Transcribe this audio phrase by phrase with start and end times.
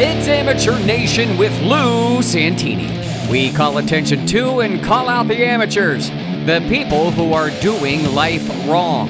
[0.00, 2.88] It's Amateur Nation with Lou Santini.
[3.28, 6.08] We call attention to and call out the amateurs,
[6.46, 9.08] the people who are doing life wrong,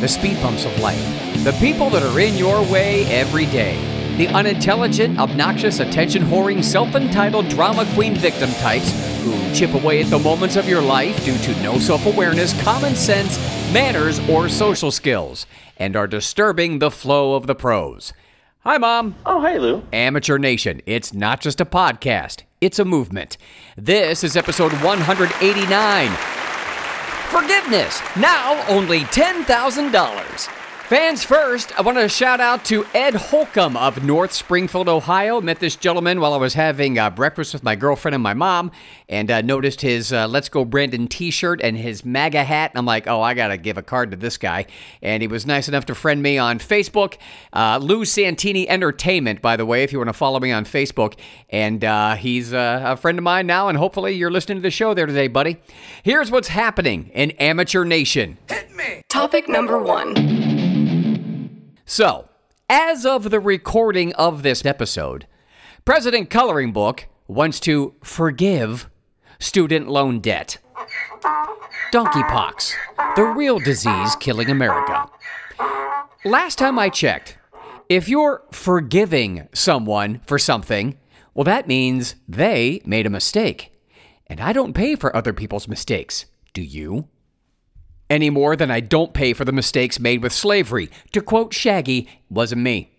[0.00, 1.04] the speed bumps of life,
[1.44, 3.76] the people that are in your way every day,
[4.16, 8.90] the unintelligent, obnoxious, attention whoring, self entitled drama queen victim types
[9.22, 12.94] who chip away at the moments of your life due to no self awareness, common
[12.94, 13.36] sense,
[13.74, 15.44] manners, or social skills,
[15.76, 18.14] and are disturbing the flow of the pros.
[18.62, 19.14] Hi, Mom.
[19.24, 19.82] Oh, hey, Lou.
[19.90, 23.38] Amateur Nation, it's not just a podcast, it's a movement.
[23.74, 26.10] This is episode 189.
[27.30, 30.59] Forgiveness, now only $10,000.
[30.90, 35.40] Fans first, I want to shout out to Ed Holcomb of North Springfield, Ohio.
[35.40, 38.72] Met this gentleman while I was having uh, breakfast with my girlfriend and my mom,
[39.08, 42.72] and uh, noticed his uh, Let's Go Brandon t shirt and his MAGA hat.
[42.74, 44.66] I'm like, oh, I got to give a card to this guy.
[45.00, 47.18] And he was nice enough to friend me on Facebook.
[47.52, 51.14] Uh, Lou Santini Entertainment, by the way, if you want to follow me on Facebook.
[51.50, 54.72] And uh, he's uh, a friend of mine now, and hopefully you're listening to the
[54.72, 55.58] show there today, buddy.
[56.02, 58.38] Here's what's happening in Amateur Nation.
[59.08, 60.59] Topic number one.
[61.90, 62.28] So,
[62.68, 65.26] as of the recording of this episode,
[65.84, 68.88] President Coloring Book wants to forgive
[69.40, 70.58] student loan debt.
[71.92, 72.74] Donkeypox,
[73.16, 75.10] the real disease killing America.
[76.24, 77.38] Last time I checked,
[77.88, 80.96] if you're forgiving someone for something,
[81.34, 83.72] well, that means they made a mistake.
[84.28, 86.26] And I don't pay for other people's mistakes.
[86.52, 87.08] Do you?
[88.10, 90.90] Any more than I don't pay for the mistakes made with slavery.
[91.12, 92.90] To quote Shaggy, wasn't me.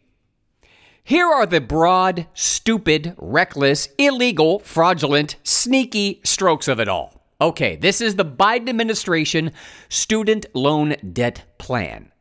[1.04, 7.22] Here are the broad, stupid, reckless, illegal, fraudulent, sneaky strokes of it all.
[7.42, 9.52] Okay, this is the Biden administration
[9.90, 12.12] student loan debt plan.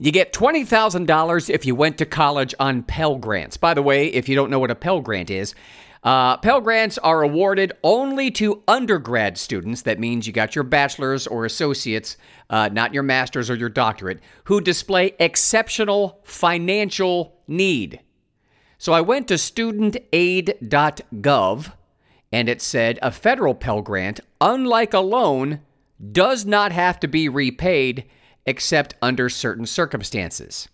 [0.00, 3.56] You get $20,000 if you went to college on Pell Grants.
[3.56, 5.54] By the way, if you don't know what a Pell Grant is,
[6.02, 9.82] uh, Pell Grants are awarded only to undergrad students.
[9.82, 12.16] That means you got your bachelor's or associates,
[12.50, 18.00] uh, not your master's or your doctorate, who display exceptional financial need.
[18.78, 21.72] So I went to studentaid.gov
[22.30, 25.60] and it said a federal Pell Grant, unlike a loan,
[26.12, 28.04] does not have to be repaid
[28.46, 30.68] except under certain circumstances.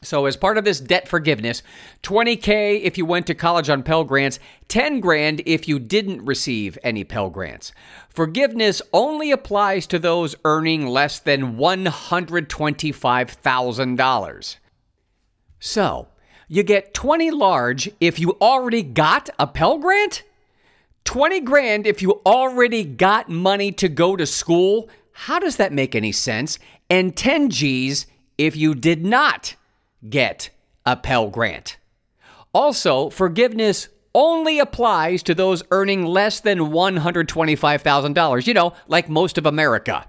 [0.00, 1.60] So, as part of this debt forgiveness,
[2.04, 4.38] 20K if you went to college on Pell Grants,
[4.68, 7.72] 10 grand if you didn't receive any Pell Grants.
[8.08, 14.56] Forgiveness only applies to those earning less than $125,000.
[15.58, 16.06] So,
[16.46, 20.22] you get 20 large if you already got a Pell Grant?
[21.04, 24.88] 20 grand if you already got money to go to school?
[25.12, 26.60] How does that make any sense?
[26.88, 29.56] And 10 G's if you did not
[30.08, 30.50] get
[30.84, 31.76] a Pell Grant.
[32.52, 39.46] Also, forgiveness only applies to those earning less than $125,000, you know, like most of
[39.46, 40.08] America.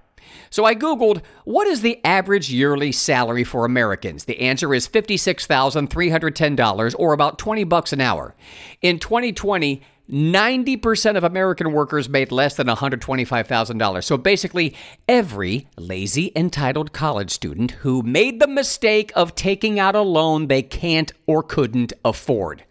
[0.49, 4.25] So I Googled, what is the average yearly salary for Americans?
[4.25, 8.35] The answer is $56,310 or about 20 bucks an hour.
[8.81, 14.03] In 2020, 90% of American workers made less than $125,000.
[14.03, 14.75] So basically,
[15.07, 20.63] every lazy, entitled college student who made the mistake of taking out a loan they
[20.63, 22.63] can't or couldn't afford.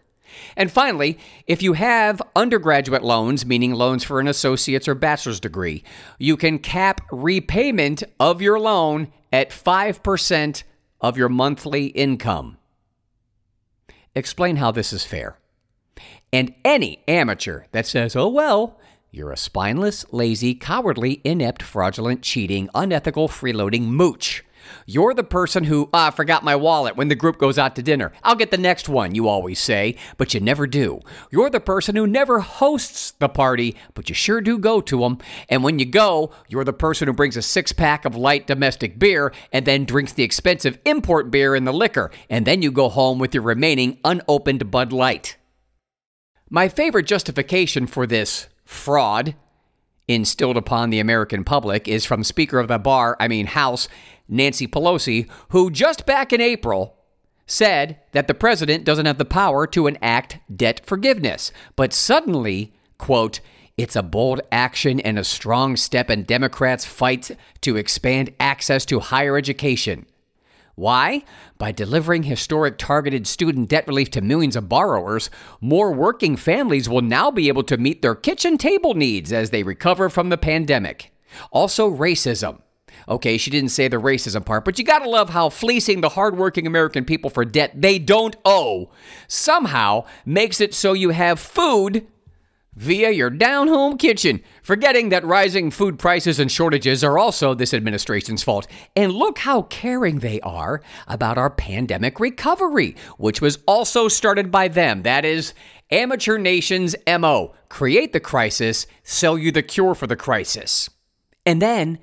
[0.55, 1.17] And finally,
[1.47, 5.83] if you have undergraduate loans, meaning loans for an associate's or bachelor's degree,
[6.17, 10.63] you can cap repayment of your loan at 5%
[11.01, 12.57] of your monthly income.
[14.15, 15.37] Explain how this is fair.
[16.31, 18.79] And any amateur that says, oh, well,
[19.11, 24.43] you're a spineless, lazy, cowardly, inept, fraudulent, cheating, unethical, freeloading mooch.
[24.85, 28.11] You're the person who, ah, forgot my wallet when the group goes out to dinner.
[28.23, 30.99] I'll get the next one, you always say, but you never do.
[31.31, 35.17] You're the person who never hosts the party, but you sure do go to them.
[35.47, 38.99] And when you go, you're the person who brings a six pack of light domestic
[38.99, 42.11] beer and then drinks the expensive import beer in the liquor.
[42.29, 45.37] And then you go home with your remaining unopened Bud Light.
[46.51, 49.35] My favorite justification for this fraud
[50.07, 53.87] instilled upon the American public is from Speaker of the Bar, I mean House,
[54.27, 56.95] Nancy Pelosi, who just back in April
[57.45, 61.51] said that the president doesn't have the power to enact debt forgiveness.
[61.75, 63.41] But suddenly, quote,
[63.77, 67.29] it's a bold action and a strong step in Democrats' fight
[67.61, 70.07] to expand access to higher education.
[70.79, 71.25] Why?
[71.57, 75.29] By delivering historic targeted student debt relief to millions of borrowers,
[75.59, 79.61] more working families will now be able to meet their kitchen table needs as they
[79.61, 81.11] recover from the pandemic.
[81.51, 82.61] Also, racism.
[83.09, 86.65] Okay, she didn't say the racism part, but you gotta love how fleecing the hardworking
[86.65, 88.89] American people for debt they don't owe
[89.27, 92.07] somehow makes it so you have food
[92.75, 97.73] via your down home kitchen, forgetting that rising food prices and shortages are also this
[97.73, 98.67] administration's fault.
[98.95, 104.67] And look how caring they are about our pandemic recovery, which was also started by
[104.67, 105.03] them.
[105.03, 105.53] That is,
[105.91, 110.89] Amateur Nation's MO create the crisis, sell you the cure for the crisis.
[111.45, 111.99] And then,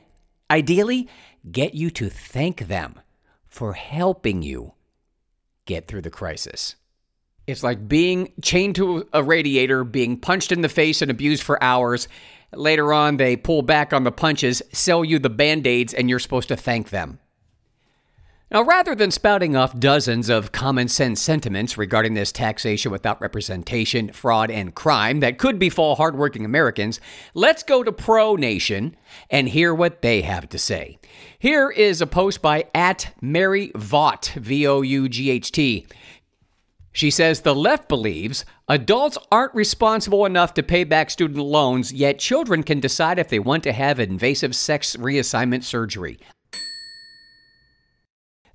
[0.50, 1.08] ideally,
[1.50, 3.00] get you to thank them
[3.46, 4.74] for helping you
[5.66, 6.76] get through the crisis.
[7.46, 11.62] It's like being chained to a radiator, being punched in the face and abused for
[11.62, 12.08] hours.
[12.52, 16.19] Later on, they pull back on the punches, sell you the band aids, and you're
[16.19, 17.20] supposed to thank them.
[18.48, 24.12] Now, rather than spouting off dozens of common sense sentiments regarding this taxation without representation,
[24.12, 27.00] fraud, and crime that could befall hardworking Americans,
[27.34, 28.96] let's go to Pro Nation
[29.31, 30.96] and hear what they have to say.
[31.40, 35.84] Here is a post by at Mary Vought, V O U G H T.
[36.96, 42.19] She says the left believes adults aren't responsible enough to pay back student loans, yet
[42.19, 46.19] children can decide if they want to have invasive sex reassignment surgery.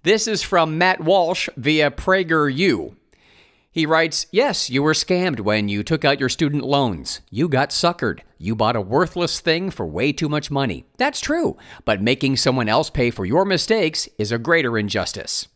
[0.02, 2.96] This is from Matt Walsh via PragerU.
[3.70, 7.22] He writes, Yes, you were scammed when you took out your student loans.
[7.30, 8.22] You got suckered.
[8.40, 10.86] You bought a worthless thing for way too much money.
[10.98, 15.48] That's true, but making someone else pay for your mistakes is a greater injustice.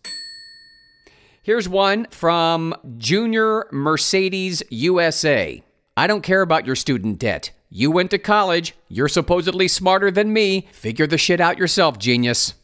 [1.45, 5.61] Here's one from Junior Mercedes USA.
[5.95, 7.51] I don't care about your student debt.
[7.69, 8.73] You went to college.
[8.87, 10.67] You're supposedly smarter than me.
[10.71, 12.55] Figure the shit out yourself, genius.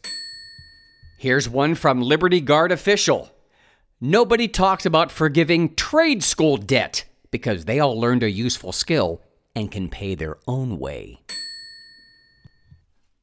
[1.16, 3.30] Here's one from Liberty Guard official.
[4.00, 9.22] Nobody talks about forgiving trade school debt because they all learned a useful skill
[9.54, 11.20] and can pay their own way.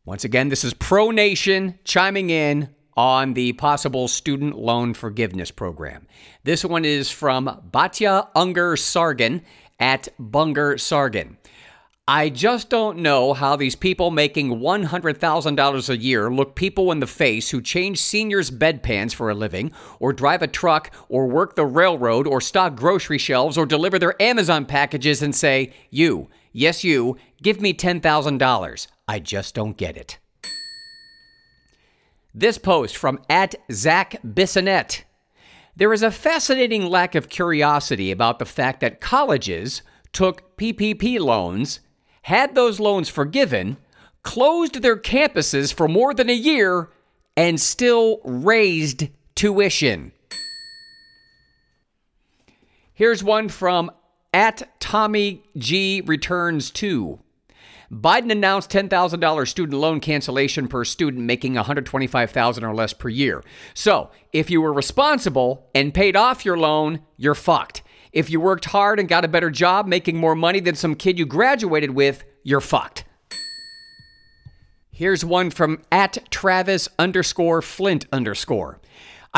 [0.06, 6.06] Once again, this is Pro Nation chiming in on the possible student loan forgiveness program.
[6.44, 9.42] This one is from Batya Ungar-Sargon
[9.80, 11.38] at Bunger Sargan.
[12.10, 17.08] I just don't know how these people making $100,000 a year look people in the
[17.08, 21.66] face who change seniors' bedpans for a living, or drive a truck, or work the
[21.66, 27.16] railroad, or stock grocery shelves, or deliver their Amazon packages and say, You, yes, you,
[27.42, 28.88] give me $10,000.
[29.08, 30.18] I just don't get it.
[32.34, 35.04] This post from at Zach Bissonnette.
[35.76, 39.82] There is a fascinating lack of curiosity about the fact that colleges
[40.12, 41.80] took PPP loans,
[42.24, 43.78] had those loans forgiven,
[44.22, 46.90] closed their campuses for more than a year,
[47.36, 50.12] and still raised tuition.
[52.94, 53.90] Here's one from
[54.34, 57.20] at Tommy G Returns 2.
[57.92, 63.44] Biden announced $10,000 student loan cancellation per student making 125,000 or less per year.
[63.74, 67.82] So, if you were responsible and paid off your loan, you're fucked.
[68.12, 71.18] If you worked hard and got a better job making more money than some kid
[71.18, 73.06] you graduated with, you're fucked.
[74.92, 78.80] Here's one from at Travis underscore Flint underscore.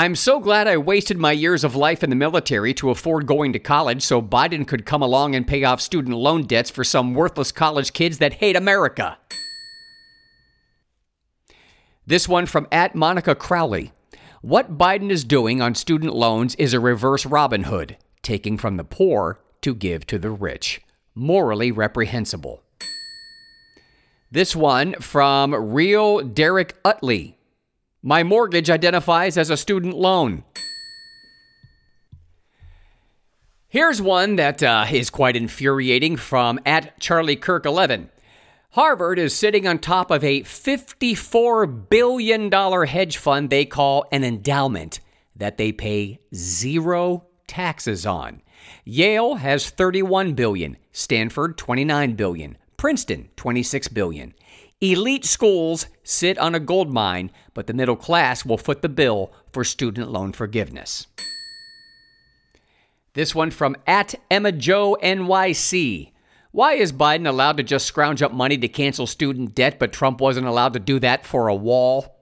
[0.02, 3.54] I'm so glad I wasted my years of life in the military to afford going
[3.54, 7.14] to college so Biden could come along and pay off student loan debts for some
[7.14, 9.20] worthless college kids that hate America.
[12.08, 13.92] This one from at Monica Crowley.
[14.42, 18.84] What Biden is doing on student loans is a reverse Robin Hood, taking from the
[18.84, 20.82] poor to give to the rich.
[21.14, 22.64] Morally reprehensible.
[24.32, 27.38] This one from Real Derek Utley.
[28.04, 30.44] My mortgage identifies as a student loan.
[33.68, 38.10] Here's one that uh, is quite infuriating from at Charlie Kirk 11.
[38.72, 45.00] Harvard is sitting on top of a $54 billion hedge fund they call an endowment
[45.36, 48.42] that they pay zero taxes on.
[48.84, 54.34] Yale has 31 billion, Stanford 29 billion, Princeton 26 billion.
[54.82, 59.32] Elite schools sit on a gold mine, but the middle class will foot the bill
[59.54, 61.06] for student loan forgiveness.
[63.14, 66.12] This one from at Emma Joe NYC.
[66.52, 70.20] Why is Biden allowed to just scrounge up money to cancel student debt, but Trump
[70.20, 72.18] wasn't allowed to do that for a wall?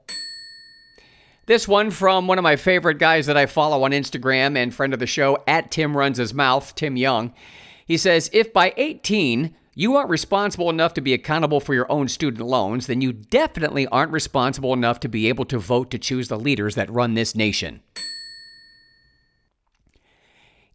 [1.46, 4.94] This one from one of my favorite guys that I follow on Instagram and friend
[4.94, 7.34] of the show, at Tim Runs His Mouth, Tim Young.
[7.86, 12.09] He says, If by 18 you aren't responsible enough to be accountable for your own
[12.09, 16.27] student loans, then you definitely aren't responsible enough to be able to vote to choose
[16.27, 17.79] the leaders that run this nation.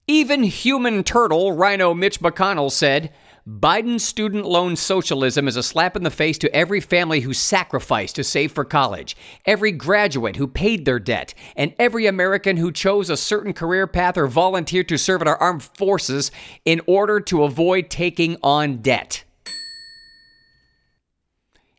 [0.06, 3.12] Even human turtle RINO Mitch McConnell said,
[3.46, 8.16] Biden's student loan socialism is a slap in the face to every family who sacrificed
[8.16, 13.10] to save for college, every graduate who paid their debt, and every American who chose
[13.10, 16.32] a certain career path or volunteered to serve in our armed forces
[16.64, 19.24] in order to avoid taking on debt.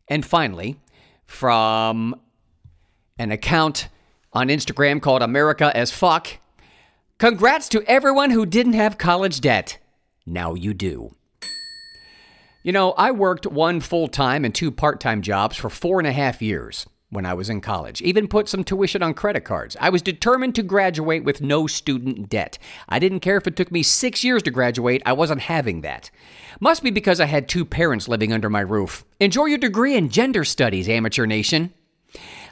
[0.07, 0.79] And finally,
[1.25, 2.13] from
[3.17, 3.87] an account
[4.33, 6.27] on Instagram called America as Fuck,
[7.17, 9.79] congrats to everyone who didn't have college debt.
[10.27, 11.15] Now you do.
[12.65, 16.07] You know, I worked one full time and two part time jobs for four and
[16.07, 19.77] a half years when I was in college, even put some tuition on credit cards.
[19.79, 22.57] I was determined to graduate with no student debt.
[22.89, 26.09] I didn't care if it took me six years to graduate, I wasn't having that.
[26.59, 29.05] Must be because I had two parents living under my roof.
[29.19, 31.71] Enjoy your degree in gender studies, amateur nation.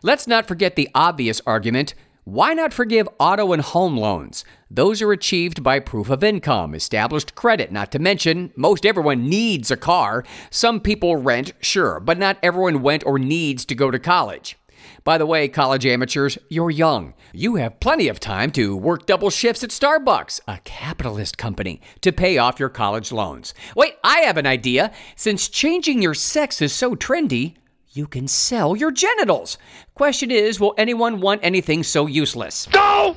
[0.04, 4.46] Let's not forget the obvious argument why not forgive auto and home loans?
[4.72, 9.70] Those are achieved by proof of income, established credit, not to mention, most everyone needs
[9.70, 10.24] a car.
[10.50, 14.58] Some people rent, sure, but not everyone went or needs to go to college.
[15.04, 17.14] By the way, college amateurs, you're young.
[17.34, 22.14] You have plenty of time to work double shifts at Starbucks, a capitalist company, to
[22.14, 23.54] pay off your college loans.
[23.76, 24.94] Wait, I have an idea.
[25.18, 27.56] Since changing your sex is so trendy,
[27.96, 29.58] you can sell your genitals.
[29.94, 32.68] Question is, will anyone want anything so useless?
[32.74, 33.16] No!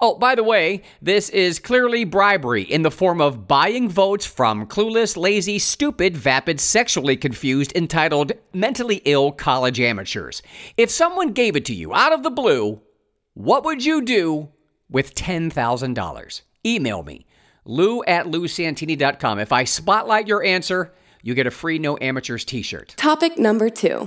[0.00, 4.66] Oh, by the way, this is clearly bribery in the form of buying votes from
[4.66, 10.42] clueless, lazy, stupid, vapid, sexually confused, entitled, mentally ill college amateurs.
[10.76, 12.82] If someone gave it to you out of the blue,
[13.34, 14.50] what would you do
[14.90, 16.40] with $10,000?
[16.66, 17.26] Email me,
[17.64, 19.38] lou at lousantini.com.
[19.38, 20.92] If I spotlight your answer,
[21.24, 22.94] you get a free No Amateurs t shirt.
[22.98, 24.06] Topic number two.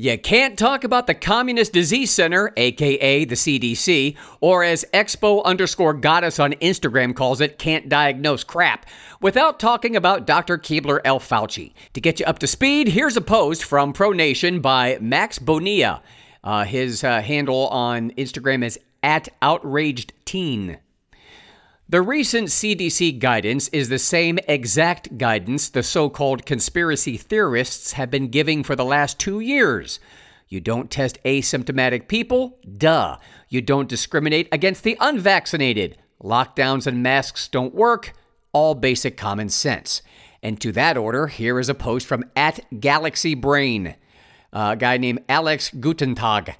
[0.00, 5.92] You can't talk about the Communist Disease Center, aka the CDC, or as Expo underscore
[5.92, 8.86] goddess on Instagram calls it, can't diagnose crap,
[9.20, 10.56] without talking about Dr.
[10.56, 11.18] Keebler L.
[11.18, 11.72] Fauci.
[11.94, 16.00] To get you up to speed, here's a post from ProNation by Max Bonilla.
[16.44, 20.78] Uh, his uh, handle on Instagram is at outraged teen.
[21.90, 28.10] The recent CDC guidance is the same exact guidance the so called conspiracy theorists have
[28.10, 29.98] been giving for the last two years.
[30.48, 32.58] You don't test asymptomatic people?
[32.76, 33.16] Duh.
[33.48, 35.96] You don't discriminate against the unvaccinated.
[36.22, 38.12] Lockdowns and masks don't work.
[38.52, 40.02] All basic common sense.
[40.42, 43.94] And to that order, here is a post from at Galaxy Brain,
[44.52, 46.54] a guy named Alex Gutentag.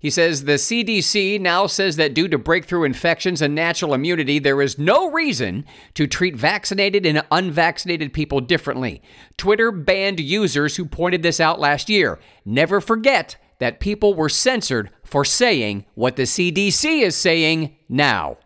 [0.00, 4.62] He says the CDC now says that due to breakthrough infections and natural immunity, there
[4.62, 5.64] is no reason
[5.94, 9.02] to treat vaccinated and unvaccinated people differently.
[9.36, 12.20] Twitter banned users who pointed this out last year.
[12.44, 18.36] Never forget that people were censored for saying what the CDC is saying now.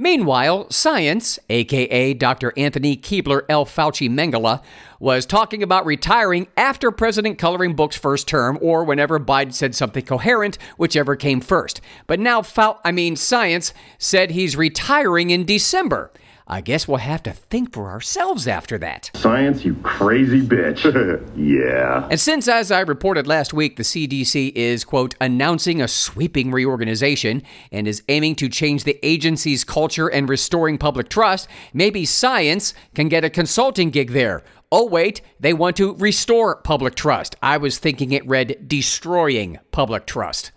[0.00, 2.52] Meanwhile, science, aka Dr.
[2.56, 3.66] Anthony Keebler L.
[3.66, 4.62] Fauci Mengele,
[5.00, 10.04] was talking about retiring after President coloring book's first term or whenever Biden said something
[10.04, 11.80] coherent, whichever came first.
[12.06, 16.12] But now, Fau- I mean, science said he's retiring in December.
[16.50, 19.10] I guess we'll have to think for ourselves after that.
[19.14, 20.82] Science, you crazy bitch.
[21.36, 22.08] yeah.
[22.10, 27.42] And since, as I reported last week, the CDC is, quote, announcing a sweeping reorganization
[27.70, 33.08] and is aiming to change the agency's culture and restoring public trust, maybe science can
[33.08, 34.42] get a consulting gig there.
[34.72, 37.36] Oh, wait, they want to restore public trust.
[37.42, 40.52] I was thinking it read destroying public trust.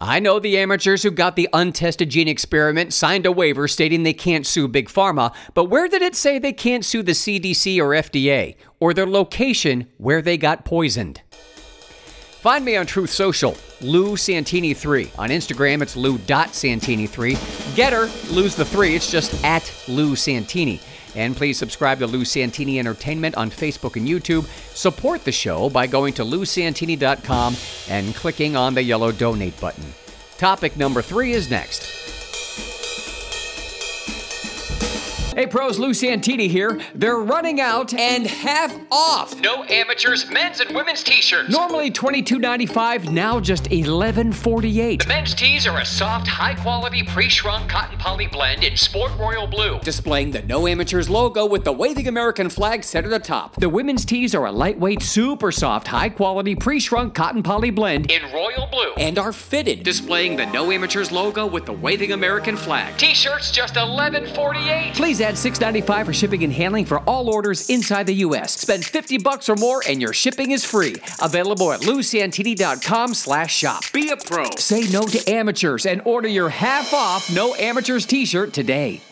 [0.00, 4.12] I know the amateurs who got the untested gene experiment signed a waiver stating they
[4.12, 7.88] can't sue Big Pharma, but where did it say they can't sue the CDC or
[7.88, 11.22] FDA, or their location where they got poisoned?
[12.38, 15.18] Find me on Truth Social, Lou Santini3.
[15.18, 17.34] On Instagram, it's lou.santini3.
[17.74, 20.80] Gettr, lose the three, it's just at Lou Santini.
[21.18, 24.46] And please subscribe to Lou Santini Entertainment on Facebook and YouTube.
[24.76, 27.56] Support the show by going to lousantini.com
[27.88, 29.82] and clicking on the yellow donate button.
[30.36, 31.98] Topic number three is next.
[35.38, 36.80] Hey pros, Lou Santini here.
[36.96, 39.40] They're running out and half off.
[39.40, 41.48] No amateurs, men's and women's t-shirts.
[41.48, 45.00] Normally $22.95, now just $11.48.
[45.00, 49.78] The men's tees are a soft, high-quality pre-shrunk cotton poly blend in sport royal blue.
[49.78, 53.54] Displaying the No Amateurs logo with the waving American flag set at the top.
[53.60, 58.10] The women's tees are a lightweight, super soft, high quality pre shrunk cotton poly blend
[58.10, 62.56] in royal blue and are fitted, displaying the No Amateurs logo with the waving American
[62.56, 62.98] flag.
[62.98, 64.96] T-shirts just $11.48.
[64.96, 68.58] Please add $6.95 for shipping and handling for all orders inside the U.S.
[68.58, 70.96] Spend 50 bucks or more and your shipping is free.
[71.22, 73.82] Available at lousantini.com slash shop.
[73.92, 74.50] Be a pro.
[74.56, 79.00] Say no to amateurs and order your half off No Amateurs t-shirt today.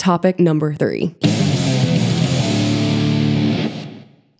[0.00, 1.14] Topic number three.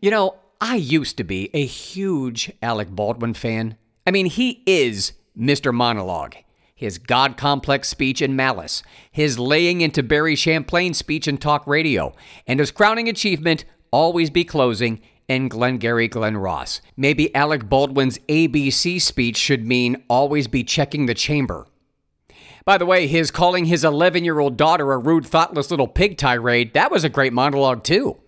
[0.00, 3.76] You know, I used to be a huge Alec Baldwin fan.
[4.06, 5.74] I mean, he is Mr.
[5.74, 6.36] Monologue.
[6.74, 12.14] His God complex speech in Malice, his laying into Barry Champlain speech in talk radio,
[12.46, 16.80] and his crowning achievement, Always Be Closing, in Glengarry Glen Ross.
[16.96, 21.66] Maybe Alec Baldwin's ABC speech should mean always be checking the chamber.
[22.64, 26.16] By the way, his calling his 11 year old daughter a rude, thoughtless little pig
[26.16, 28.18] tirade, that was a great monologue, too.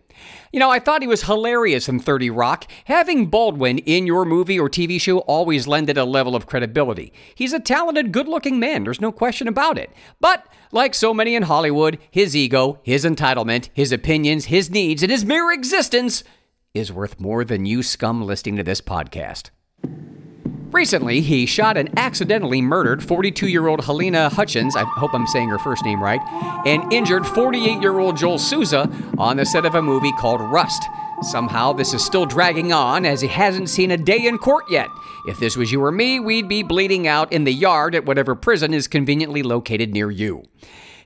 [0.53, 2.71] You know, I thought he was hilarious in 30 Rock.
[2.85, 7.13] Having Baldwin in your movie or TV show always lended a level of credibility.
[7.35, 9.91] He's a talented, good looking man, there's no question about it.
[10.21, 15.11] But, like so many in Hollywood, his ego, his entitlement, his opinions, his needs, and
[15.11, 16.23] his mere existence
[16.75, 19.51] is worth more than you scum listening to this podcast.
[20.73, 25.51] Recently, he shot and accidentally murdered 42 year old Helena Hutchins, I hope I'm saying
[25.51, 26.21] her first name right,
[26.67, 30.83] and injured 48 year old Joel Souza on the set of a movie called Rust.
[31.21, 34.89] Somehow, this is still dragging on as he hasn't seen a day in court yet.
[35.27, 38.35] If this was you or me, we'd be bleeding out in the yard at whatever
[38.35, 40.45] prison is conveniently located near you.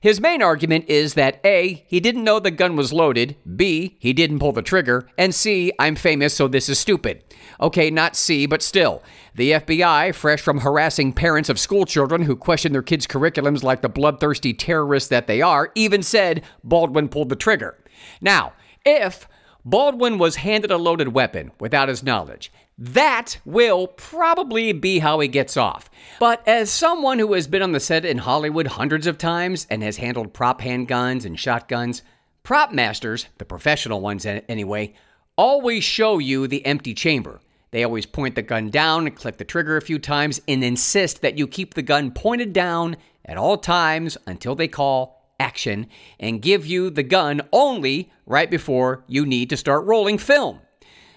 [0.06, 4.12] His main argument is that A, he didn't know the gun was loaded, B, he
[4.12, 7.24] didn't pull the trigger, and C, I'm famous, so this is stupid.
[7.60, 9.02] Okay, not C, but still.
[9.34, 13.88] The FBI, fresh from harassing parents of schoolchildren who question their kids' curriculums like the
[13.88, 17.76] bloodthirsty terrorists that they are, even said Baldwin pulled the trigger.
[18.20, 18.52] Now,
[18.84, 19.26] if
[19.64, 25.28] Baldwin was handed a loaded weapon without his knowledge, that will probably be how he
[25.28, 25.88] gets off.
[26.20, 29.82] But as someone who has been on the set in Hollywood hundreds of times and
[29.82, 32.02] has handled prop handguns and shotguns,
[32.42, 34.94] prop masters, the professional ones anyway,
[35.36, 37.40] always show you the empty chamber.
[37.70, 41.22] They always point the gun down and click the trigger a few times and insist
[41.22, 45.86] that you keep the gun pointed down at all times until they call action
[46.20, 50.60] and give you the gun only right before you need to start rolling film.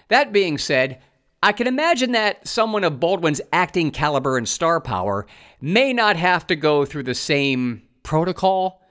[0.08, 1.00] That being said,
[1.42, 5.26] I can imagine that someone of Baldwin's acting caliber and star power
[5.58, 8.82] may not have to go through the same protocol,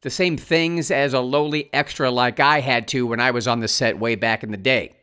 [0.00, 3.60] the same things as a lowly extra like I had to when I was on
[3.60, 4.96] the set way back in the day.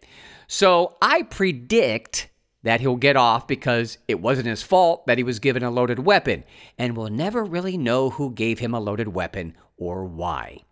[0.47, 2.29] So I predict
[2.63, 5.99] that he'll get off because it wasn't his fault that he was given a loaded
[5.99, 6.43] weapon,
[6.77, 10.63] and we'll never really know who gave him a loaded weapon or why.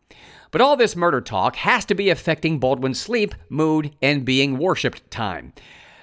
[0.50, 5.12] But all this murder talk has to be affecting Baldwin's sleep, mood, and being worshipped
[5.12, 5.54] time.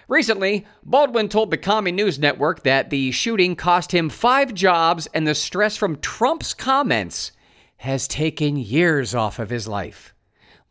[0.08, 5.26] Recently, Baldwin told the Commie News Network that the shooting cost him five jobs and
[5.26, 7.30] the stress from Trump's comments
[7.78, 10.14] has taken years off of his life.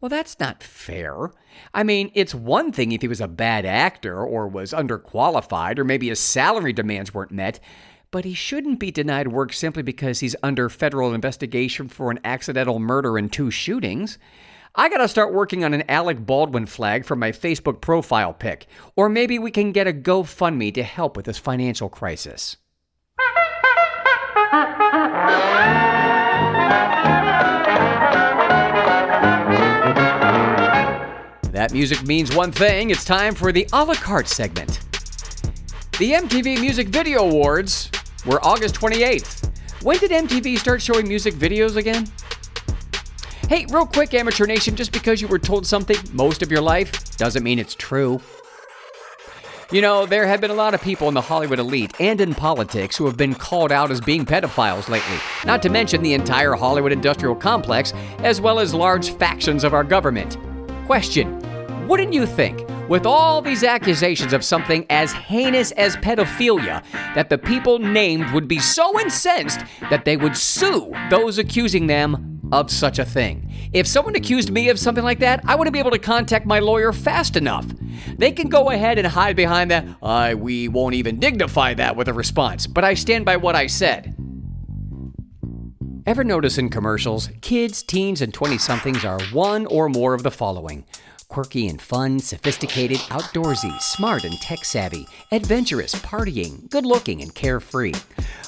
[0.01, 1.31] Well, that's not fair.
[1.71, 5.83] I mean, it's one thing if he was a bad actor or was underqualified or
[5.83, 7.59] maybe his salary demands weren't met,
[8.09, 12.79] but he shouldn't be denied work simply because he's under federal investigation for an accidental
[12.79, 14.17] murder and two shootings.
[14.79, 19.09] I gotta start working on an Alec Baldwin flag for my Facebook profile pic, or
[19.09, 22.57] maybe we can get a GoFundMe to help with this financial crisis.
[31.51, 34.81] That music means one thing it's time for the a la carte segment.
[35.97, 37.89] The MTV Music Video Awards
[38.27, 39.49] were August 28th.
[39.81, 42.07] When did MTV start showing music videos again?
[43.47, 47.15] Hey, real quick, Amateur Nation, just because you were told something most of your life
[47.15, 48.19] doesn't mean it's true.
[49.71, 52.35] You know, there have been a lot of people in the Hollywood elite and in
[52.35, 56.55] politics who have been called out as being pedophiles lately, not to mention the entire
[56.55, 60.35] Hollywood industrial complex, as well as large factions of our government.
[60.85, 61.39] Question
[61.87, 66.83] Wouldn't you think, with all these accusations of something as heinous as pedophilia,
[67.15, 72.36] that the people named would be so incensed that they would sue those accusing them
[72.51, 73.51] of such a thing.
[73.73, 76.59] If someone accused me of something like that, I wouldn't be able to contact my
[76.59, 77.65] lawyer fast enough.
[78.17, 82.07] They can go ahead and hide behind that, I we won't even dignify that with
[82.07, 84.15] a response, but I stand by what I said.
[86.05, 90.31] Ever notice in commercials, kids, teens, and 20 somethings are one or more of the
[90.31, 90.85] following
[91.27, 97.93] quirky and fun, sophisticated, outdoorsy, smart and tech savvy, adventurous, partying, good looking, and carefree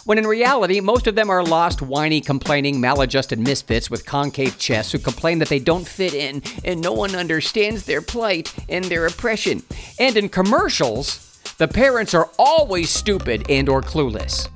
[0.09, 4.91] when in reality, most of them are lost, whiny, complaining, maladjusted misfits with concave chests
[4.91, 9.05] who complain that they don't fit in and no one understands their plight and their
[9.05, 9.61] oppression.
[9.99, 14.49] And in commercials, the parents are always stupid and or clueless.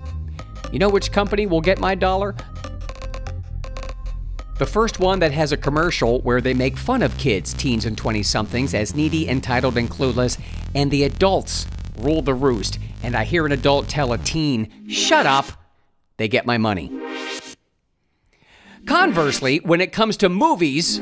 [0.71, 2.35] You know which company will get my dollar?
[4.57, 7.97] The first one that has a commercial where they make fun of kids, teens, and
[7.97, 10.39] 20 somethings as needy, entitled, and clueless,
[10.75, 11.65] and the adults
[11.97, 15.47] rule the roost and I hear an adult tell a teen, shut up,
[16.17, 16.89] they get my money.
[18.85, 21.01] Conversely, when it comes to movies,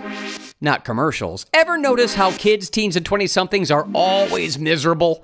[0.59, 5.23] not commercials, ever notice how kids, teens, and 20 somethings are always miserable?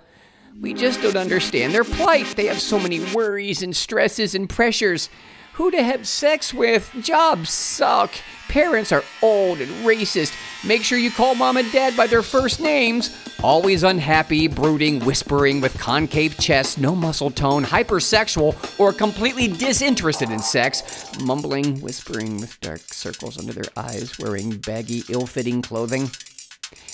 [0.61, 2.35] We just don't understand their plight.
[2.35, 5.09] They have so many worries and stresses and pressures.
[5.57, 6.87] Who to have sex with?
[7.01, 8.11] Jobs suck.
[8.47, 10.31] Parents are old and racist.
[10.63, 13.09] Make sure you call mom and dad by their first names.
[13.41, 20.37] Always unhappy, brooding, whispering with concave chest, no muscle tone, hypersexual, or completely disinterested in
[20.37, 20.83] sex.
[21.21, 26.11] Mumbling, whispering with dark circles under their eyes, wearing baggy, ill fitting clothing.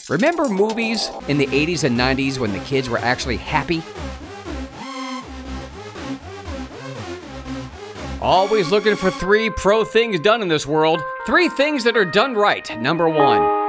[0.08, 3.84] Remember movies in the 80s and 90s when the kids were actually happy?
[8.24, 11.04] Always looking for three pro things done in this world.
[11.26, 12.80] Three things that are done right.
[12.80, 13.63] Number one.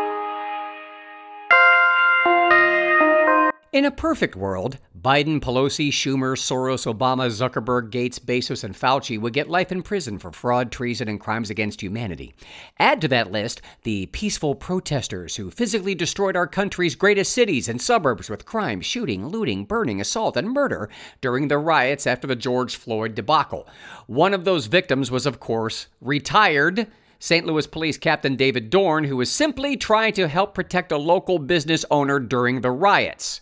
[3.75, 9.33] In a perfect world, Biden, Pelosi, Schumer, Soros, Obama, Zuckerberg, Gates, Bezos, and Fauci would
[9.33, 12.37] get life in prison for fraud, treason, and crimes against humanity.
[12.79, 17.83] Add to that list the peaceful protesters who physically destroyed our country's greatest cities and
[17.83, 20.89] suburbs with crime, shooting, looting, burning, assault, and murder
[21.21, 23.67] during the riots after the George Floyd debacle.
[24.07, 26.87] One of those victims was, of course, retired.
[27.19, 27.47] St.
[27.47, 31.85] Louis Police Captain David Dorn, who was simply trying to help protect a local business
[31.91, 33.41] owner during the riots.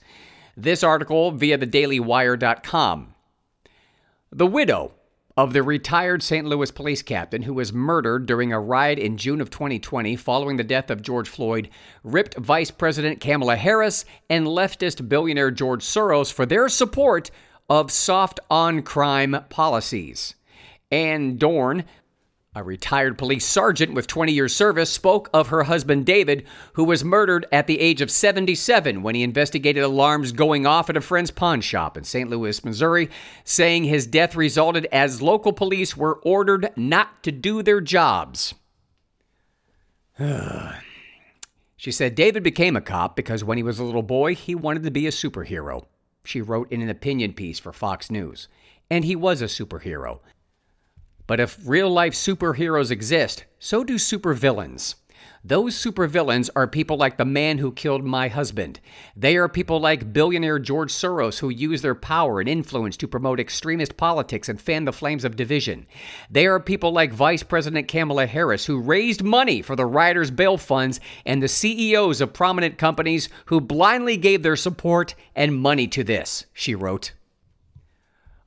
[0.56, 3.14] This article via thedailywire.com.
[4.30, 4.92] The widow
[5.36, 6.46] of the retired St.
[6.46, 10.64] Louis police captain who was murdered during a riot in June of 2020 following the
[10.64, 11.70] death of George Floyd
[12.04, 17.30] ripped Vice President Kamala Harris and leftist billionaire George Soros for their support
[17.70, 20.34] of soft on crime policies.
[20.90, 21.84] Ann Dorn
[22.54, 27.02] a retired police sergeant with 20 years service spoke of her husband David, who was
[27.02, 31.30] murdered at the age of 77 when he investigated alarms going off at a friend's
[31.30, 32.28] pawn shop in St.
[32.28, 33.08] Louis, Missouri,
[33.42, 38.52] saying his death resulted as local police were ordered not to do their jobs.
[41.78, 44.82] she said David became a cop because when he was a little boy, he wanted
[44.82, 45.86] to be a superhero.
[46.22, 48.46] She wrote in an opinion piece for Fox News.
[48.90, 50.20] And he was a superhero.
[51.26, 54.96] But if real life superheroes exist, so do supervillains.
[55.44, 58.78] Those supervillains are people like the man who killed my husband.
[59.16, 63.40] They are people like billionaire George Soros who use their power and influence to promote
[63.40, 65.87] extremist politics and fan the flames of division.
[66.30, 70.58] They are people like Vice President Kamala Harris who raised money for the rioters' bail
[70.58, 76.04] funds and the CEOs of prominent companies who blindly gave their support and money to
[76.04, 77.14] this, she wrote.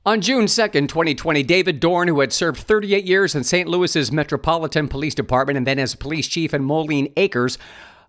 [0.06, 3.68] On June 2, 2020, David Dorn, who had served 38 years in St.
[3.68, 7.58] Louis's Metropolitan Police Department and then as police chief in Moline Acres,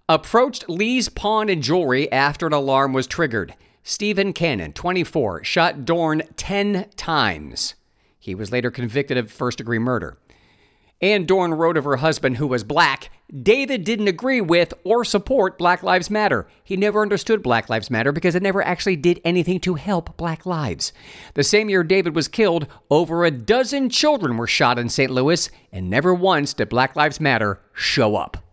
[0.07, 3.55] approached Lee's Pawn and Jewelry after an alarm was triggered.
[3.81, 7.73] Stephen Cannon, 24, shot Dorn 10 times.
[8.19, 10.19] He was later convicted of first degree murder.
[11.01, 13.11] Ann Dorn wrote of her husband, who was black,
[13.43, 16.47] David didn't agree with or support Black Lives Matter.
[16.63, 20.45] He never understood Black Lives Matter because it never actually did anything to help black
[20.45, 20.93] lives.
[21.35, 25.11] The same year David was killed, over a dozen children were shot in St.
[25.11, 28.46] Louis, and never once did Black Lives Matter show up.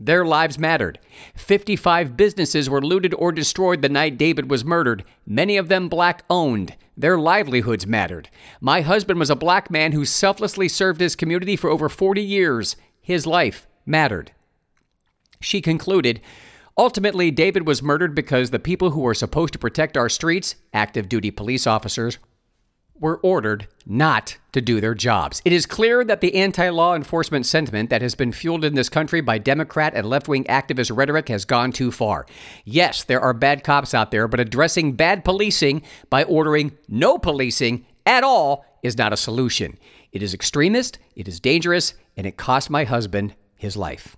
[0.00, 1.00] Their lives mattered.
[1.34, 6.22] 55 businesses were looted or destroyed the night David was murdered, many of them black
[6.30, 6.76] owned.
[6.96, 8.28] Their livelihoods mattered.
[8.60, 12.76] My husband was a black man who selflessly served his community for over 40 years.
[13.00, 14.30] His life mattered.
[15.40, 16.20] She concluded
[16.76, 21.08] Ultimately, David was murdered because the people who were supposed to protect our streets, active
[21.08, 22.18] duty police officers,
[23.00, 25.40] were ordered not to do their jobs.
[25.44, 28.88] It is clear that the anti law enforcement sentiment that has been fueled in this
[28.88, 32.26] country by Democrat and left wing activist rhetoric has gone too far.
[32.64, 37.86] Yes, there are bad cops out there, but addressing bad policing by ordering no policing
[38.06, 39.78] at all is not a solution.
[40.12, 44.16] It is extremist, it is dangerous, and it cost my husband his life.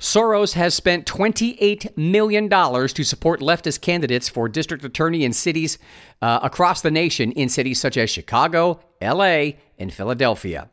[0.00, 5.78] Soros has spent $28 million to support leftist candidates for district attorney in cities
[6.22, 10.70] uh, across the nation, in cities such as Chicago, LA, and Philadelphia.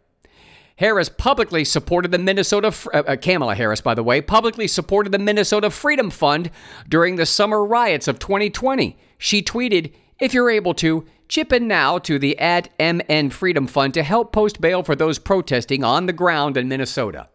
[0.77, 5.19] Harris publicly supported the Minnesota, uh, uh, Kamala Harris, by the way, publicly supported the
[5.19, 6.49] Minnesota Freedom Fund
[6.87, 8.97] during the summer riots of 2020.
[9.17, 13.93] She tweeted, If you're able to, chip in now to the at MN Freedom Fund
[13.95, 17.27] to help post bail for those protesting on the ground in Minnesota.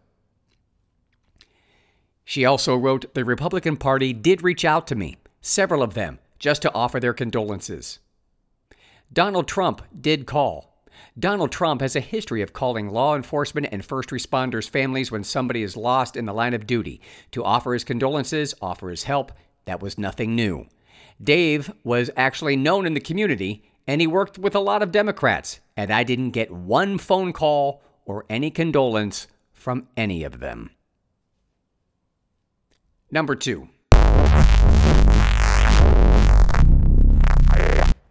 [2.25, 6.61] She also wrote The Republican Party did reach out to me, several of them, just
[6.61, 7.99] to offer their condolences.
[9.11, 10.73] Donald Trump did call.
[11.17, 15.61] Donald Trump has a history of calling law enforcement and first responders' families when somebody
[15.61, 16.99] is lost in the line of duty
[17.31, 19.31] to offer his condolences, offer his help.
[19.65, 20.67] That was nothing new.
[21.21, 25.59] Dave was actually known in the community, and he worked with a lot of Democrats,
[25.77, 30.71] and I didn't get one phone call or any condolence from any of them.
[33.13, 33.69] Number two.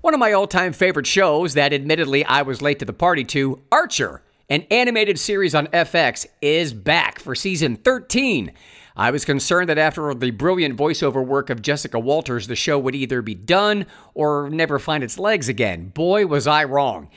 [0.01, 3.25] One of my all time favorite shows that admittedly I was late to the party
[3.25, 8.53] to, Archer, an animated series on FX, is back for season 13.
[8.95, 12.95] I was concerned that after the brilliant voiceover work of Jessica Walters, the show would
[12.95, 15.89] either be done or never find its legs again.
[15.89, 17.09] Boy, was I wrong.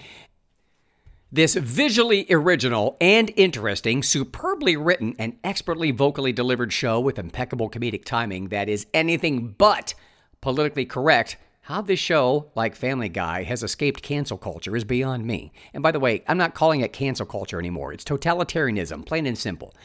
[1.35, 8.05] This visually original and interesting, superbly written, and expertly vocally delivered show with impeccable comedic
[8.05, 9.95] timing that is anything but
[10.39, 11.35] politically correct.
[11.63, 15.51] How this show, like Family Guy, has escaped cancel culture is beyond me.
[15.73, 17.91] And by the way, I'm not calling it cancel culture anymore.
[17.91, 19.75] It's totalitarianism, plain and simple.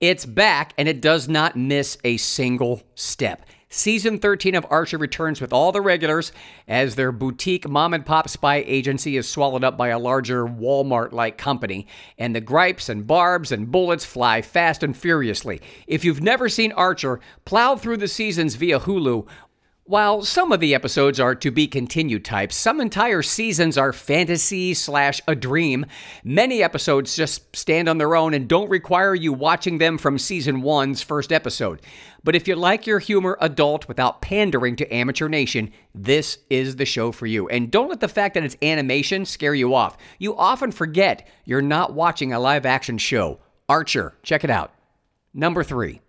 [0.00, 3.44] It's back and it does not miss a single step.
[3.68, 6.30] Season 13 of Archer returns with all the regulars
[6.68, 11.10] as their boutique mom and pop spy agency is swallowed up by a larger Walmart
[11.10, 15.60] like company, and the gripes and barbs and bullets fly fast and furiously.
[15.88, 19.26] If you've never seen Archer, plow through the seasons via Hulu
[19.86, 24.74] while some of the episodes are to be continued types, some entire seasons are fantasy
[24.74, 25.86] slash a dream.
[26.24, 30.60] Many episodes just stand on their own and don't require you watching them from season
[30.60, 31.80] one's first episode.
[32.24, 36.84] But if you like your humor adult without pandering to Amateur Nation, this is the
[36.84, 37.48] show for you.
[37.48, 39.96] And don't let the fact that it's animation scare you off.
[40.18, 43.38] You often forget you're not watching a live action show.
[43.68, 44.72] Archer, check it out.
[45.32, 46.00] Number three.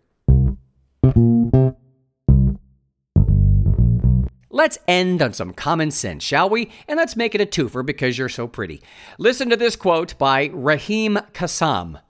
[4.58, 6.72] Let's end on some common sense, shall we?
[6.88, 8.82] And let's make it a twofer because you're so pretty.
[9.20, 12.02] Listen to this quote by Raheem Kassam.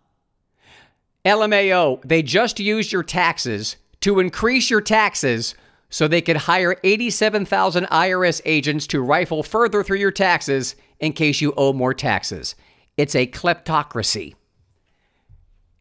[1.26, 5.56] LMAO, they just used your taxes to increase your taxes
[5.90, 11.42] so they could hire 87,000 IRS agents to rifle further through your taxes in case
[11.42, 12.56] you owe more taxes.
[12.96, 14.36] It's a kleptocracy.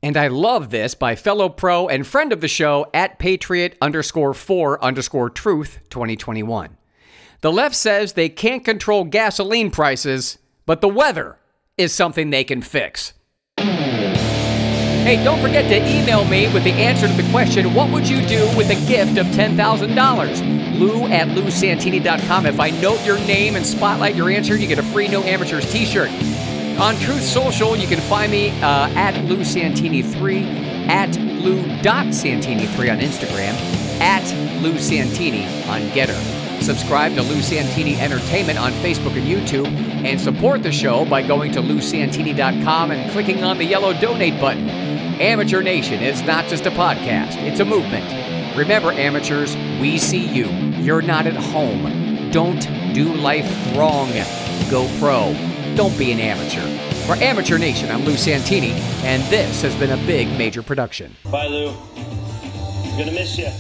[0.03, 4.35] And I love this by fellow pro and friend of the show at patriot underscore
[4.35, 6.77] four underscore truth 2021.
[7.41, 11.39] The left says they can't control gasoline prices, but the weather
[11.77, 13.13] is something they can fix.
[15.07, 18.27] Hey, don't forget to email me with the answer to the question what would you
[18.27, 20.81] do with a gift of $10,000?
[20.81, 22.47] Lou at lousantini.com.
[22.47, 25.71] If I note your name and spotlight your answer, you get a free No Amateurs
[25.73, 26.11] t shirt.
[26.79, 33.55] On Truth Social, you can find me uh, at Lou Santini3, at Lou.Santini3 on Instagram,
[33.99, 36.63] at Lou Santini on Gettr.
[36.63, 39.69] Subscribe to Lou Santini Entertainment on Facebook and YouTube,
[40.05, 44.69] and support the show by going to lousantini.com and clicking on the yellow donate button.
[44.69, 48.05] Amateur Nation is not just a podcast, it's a movement.
[48.55, 50.49] Remember, amateurs, we see you.
[50.83, 52.31] You're not at home.
[52.33, 54.13] Don't do life wrong.
[54.71, 55.56] Go pro.
[55.77, 56.63] Don't be an amateur.
[57.07, 58.73] For Amateur Nation, I'm Lou Santini,
[59.05, 61.15] and this has been a big major production.
[61.31, 61.73] Bye, Lou.
[62.97, 63.51] Gonna miss you.